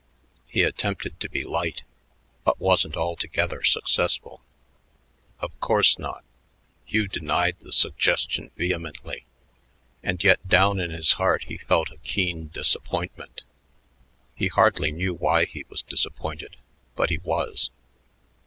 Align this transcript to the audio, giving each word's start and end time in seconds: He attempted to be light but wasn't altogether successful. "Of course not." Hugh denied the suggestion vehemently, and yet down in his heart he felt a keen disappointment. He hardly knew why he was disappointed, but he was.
He 0.47 0.63
attempted 0.63 1.19
to 1.19 1.29
be 1.29 1.43
light 1.43 1.83
but 2.43 2.59
wasn't 2.59 2.95
altogether 2.97 3.63
successful. 3.63 4.41
"Of 5.37 5.51
course 5.59 5.99
not." 5.99 6.23
Hugh 6.85 7.07
denied 7.07 7.57
the 7.61 7.71
suggestion 7.71 8.49
vehemently, 8.57 9.27
and 10.01 10.23
yet 10.23 10.47
down 10.47 10.79
in 10.79 10.89
his 10.89 11.11
heart 11.21 11.43
he 11.43 11.57
felt 11.59 11.91
a 11.91 11.97
keen 11.97 12.47
disappointment. 12.51 13.43
He 14.33 14.47
hardly 14.47 14.91
knew 14.91 15.13
why 15.13 15.45
he 15.45 15.67
was 15.69 15.83
disappointed, 15.83 16.55
but 16.95 17.11
he 17.11 17.19
was. 17.19 17.69